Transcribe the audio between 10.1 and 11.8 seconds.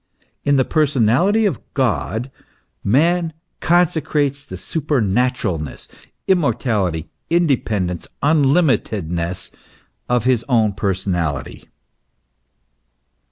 his own personality.